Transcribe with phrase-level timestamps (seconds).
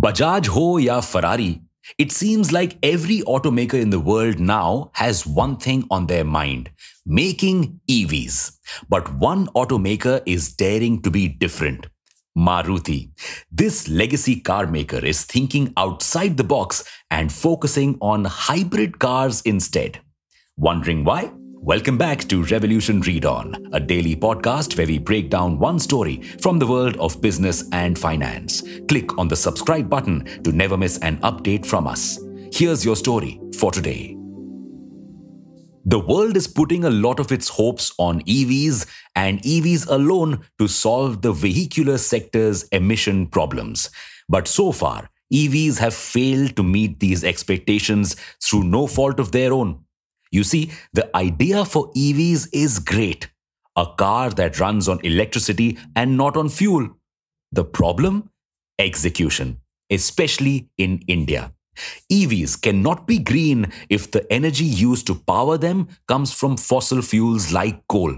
[0.00, 1.60] Bajaj ho ya Ferrari,
[1.98, 6.70] it seems like every automaker in the world now has one thing on their mind
[7.04, 8.56] making EVs.
[8.88, 11.86] But one automaker is daring to be different.
[12.38, 13.10] Maruti.
[13.52, 20.00] This legacy car maker is thinking outside the box and focusing on hybrid cars instead.
[20.56, 21.30] Wondering why?
[21.62, 26.22] Welcome back to Revolution Read On, a daily podcast where we break down one story
[26.40, 28.62] from the world of business and finance.
[28.88, 32.18] Click on the subscribe button to never miss an update from us.
[32.50, 34.16] Here's your story for today.
[35.84, 40.66] The world is putting a lot of its hopes on EVs and EVs alone to
[40.66, 43.90] solve the vehicular sector's emission problems.
[44.30, 49.52] But so far, EVs have failed to meet these expectations through no fault of their
[49.52, 49.84] own.
[50.30, 53.28] You see, the idea for EVs is great.
[53.76, 56.88] A car that runs on electricity and not on fuel.
[57.52, 58.30] The problem?
[58.78, 61.52] Execution, especially in India.
[62.12, 67.52] EVs cannot be green if the energy used to power them comes from fossil fuels
[67.52, 68.14] like coal.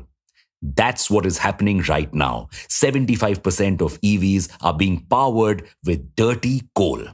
[0.62, 2.48] That's what is happening right now.
[2.68, 7.04] 75% of EVs are being powered with dirty coal.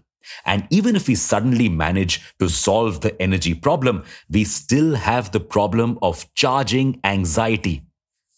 [0.45, 5.41] And even if we suddenly manage to solve the energy problem, we still have the
[5.41, 7.83] problem of charging anxiety.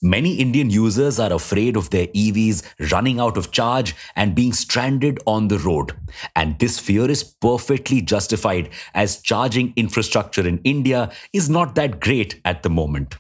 [0.03, 5.19] Many Indian users are afraid of their EVs running out of charge and being stranded
[5.27, 5.93] on the road.
[6.35, 12.41] And this fear is perfectly justified as charging infrastructure in India is not that great
[12.47, 13.17] at the moment.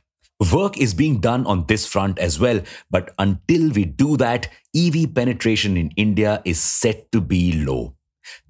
[0.54, 5.14] Work is being done on this front as well, but until we do that, EV
[5.14, 7.94] penetration in India is set to be low.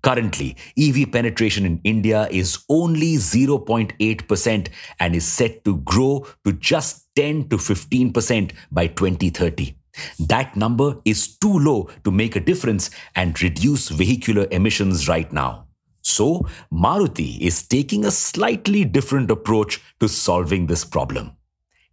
[0.03, 7.09] Currently, EV penetration in India is only 0.8% and is set to grow to just
[7.17, 9.75] 10 to 15% by 2030.
[10.19, 15.67] That number is too low to make a difference and reduce vehicular emissions right now.
[16.03, 21.37] So, Maruti is taking a slightly different approach to solving this problem.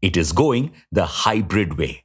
[0.02, 2.04] It is going the hybrid way.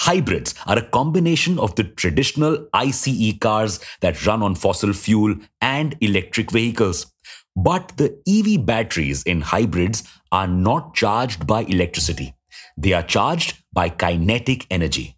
[0.00, 5.96] Hybrids are a combination of the traditional ICE cars that run on fossil fuel and
[6.00, 7.12] electric vehicles.
[7.56, 12.34] But the EV batteries in hybrids are not charged by electricity.
[12.76, 15.16] They are charged by kinetic energy.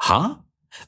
[0.00, 0.36] Huh?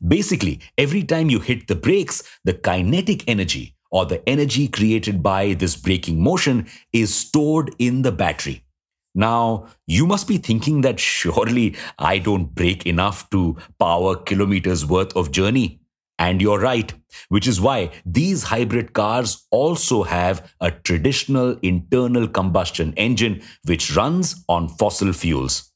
[0.07, 5.55] Basically, every time you hit the brakes, the kinetic energy or the energy created by
[5.55, 8.66] this braking motion is stored in the battery.
[9.17, 15.17] Now, you must be thinking that surely I don't brake enough to power kilometers worth
[15.17, 15.81] of journey.
[16.19, 16.93] And you're right,
[17.31, 24.45] which is why these hybrid cars also have a traditional internal combustion engine which runs
[24.51, 25.73] on fossil fuels.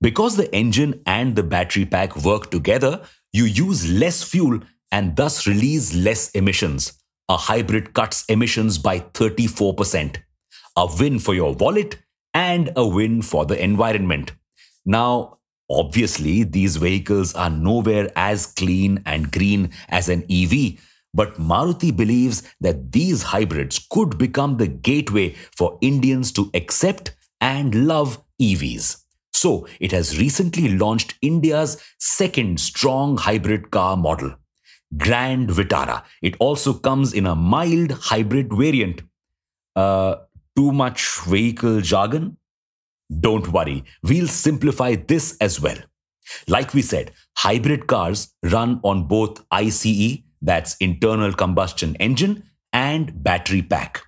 [0.00, 5.46] Because the engine and the battery pack work together, you use less fuel and thus
[5.46, 6.94] release less emissions.
[7.28, 10.16] A hybrid cuts emissions by 34%.
[10.76, 11.98] A win for your wallet
[12.34, 14.32] and a win for the environment.
[14.84, 15.38] Now,
[15.70, 20.80] obviously, these vehicles are nowhere as clean and green as an EV,
[21.14, 27.86] but Maruti believes that these hybrids could become the gateway for Indians to accept and
[27.86, 29.02] love EVs.
[29.34, 34.34] So, it has recently launched India's second strong hybrid car model,
[34.96, 36.04] Grand Vitara.
[36.20, 39.02] It also comes in a mild hybrid variant.
[39.74, 40.16] Uh,
[40.56, 42.36] too much vehicle jargon?
[43.20, 45.78] Don't worry, we'll simplify this as well.
[46.48, 53.62] Like we said, hybrid cars run on both ICE, that's internal combustion engine, and battery
[53.62, 54.02] pack.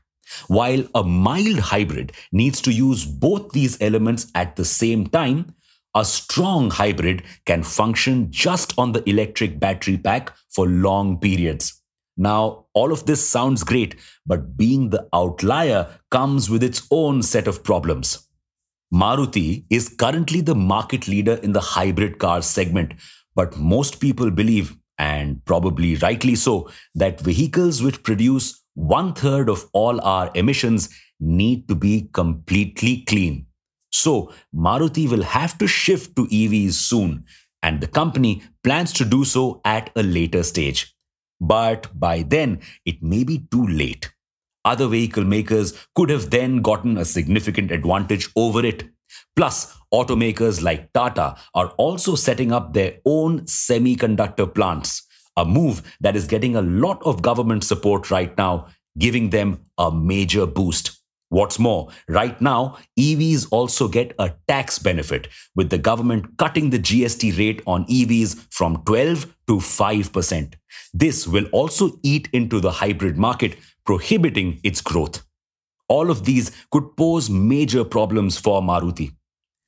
[0.49, 5.54] While a mild hybrid needs to use both these elements at the same time,
[5.94, 11.81] a strong hybrid can function just on the electric battery pack for long periods.
[12.16, 17.48] Now, all of this sounds great, but being the outlier comes with its own set
[17.48, 18.28] of problems.
[18.92, 22.94] Maruti is currently the market leader in the hybrid car segment,
[23.34, 29.68] but most people believe, and probably rightly so, that vehicles which produce one third of
[29.72, 33.47] all our emissions need to be completely clean.
[33.91, 37.24] So, Maruti will have to shift to EVs soon,
[37.62, 40.93] and the company plans to do so at a later stage.
[41.41, 44.13] But by then, it may be too late.
[44.65, 48.84] Other vehicle makers could have then gotten a significant advantage over it.
[49.36, 55.03] Plus, automakers like Tata are also setting up their own semiconductor plants,
[55.36, 58.66] a move that is getting a lot of government support right now,
[58.98, 61.03] giving them a major boost.
[61.30, 66.78] What's more, right now, EVs also get a tax benefit, with the government cutting the
[66.78, 70.54] GST rate on EVs from 12 to 5%.
[70.92, 75.24] This will also eat into the hybrid market, prohibiting its growth.
[75.88, 79.15] All of these could pose major problems for Maruti.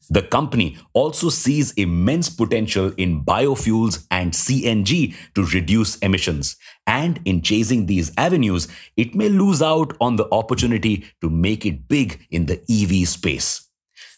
[0.08, 6.56] The company also sees immense potential in biofuels and CNG to reduce emissions.
[6.86, 11.88] And in chasing these avenues, it may lose out on the opportunity to make it
[11.88, 13.68] big in the EV space.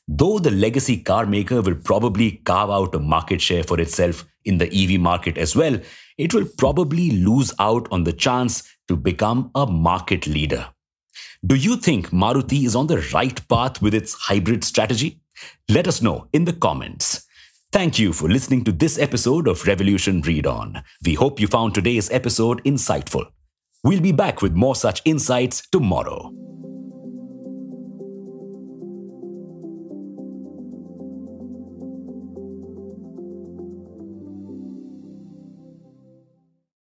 [0.06, 4.58] Though the legacy car maker will probably carve out a market share for itself in
[4.58, 5.78] the EV market as well,
[6.16, 10.66] it will probably lose out on the chance to become a market leader.
[11.46, 15.20] Do you think Maruti is on the right path with its hybrid strategy?
[15.68, 17.26] Let us know in the comments.
[17.70, 20.82] Thank you for listening to this episode of Revolution Read On.
[21.04, 23.26] We hope you found today's episode insightful.
[23.84, 26.32] We'll be back with more such insights tomorrow.